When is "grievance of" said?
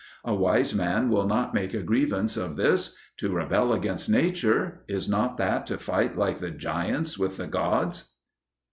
1.83-2.55